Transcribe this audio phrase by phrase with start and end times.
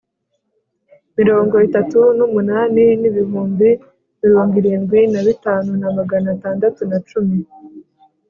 [1.17, 3.69] Mirongo itatu n umunani n ibihumbi
[4.23, 7.39] mirongo irindwi na bitanu na magana atandatu na cumi